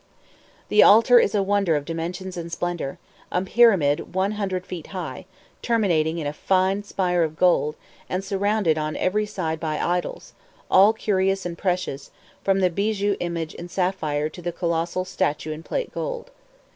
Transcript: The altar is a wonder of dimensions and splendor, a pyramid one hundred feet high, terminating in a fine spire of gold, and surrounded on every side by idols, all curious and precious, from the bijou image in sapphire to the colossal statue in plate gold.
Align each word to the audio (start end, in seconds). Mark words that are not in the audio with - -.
The 0.69 0.81
altar 0.81 1.19
is 1.19 1.35
a 1.35 1.43
wonder 1.43 1.75
of 1.75 1.85
dimensions 1.85 2.35
and 2.35 2.51
splendor, 2.51 2.97
a 3.31 3.39
pyramid 3.43 4.15
one 4.15 4.31
hundred 4.31 4.65
feet 4.65 4.87
high, 4.87 5.27
terminating 5.61 6.17
in 6.17 6.25
a 6.25 6.33
fine 6.33 6.81
spire 6.81 7.21
of 7.21 7.37
gold, 7.37 7.75
and 8.09 8.23
surrounded 8.23 8.79
on 8.79 8.95
every 8.97 9.27
side 9.27 9.59
by 9.59 9.77
idols, 9.77 10.33
all 10.71 10.91
curious 10.91 11.45
and 11.45 11.55
precious, 11.55 12.09
from 12.43 12.61
the 12.61 12.71
bijou 12.71 13.15
image 13.19 13.53
in 13.53 13.69
sapphire 13.69 14.27
to 14.27 14.41
the 14.41 14.51
colossal 14.51 15.05
statue 15.05 15.51
in 15.51 15.61
plate 15.61 15.93
gold. 15.93 16.31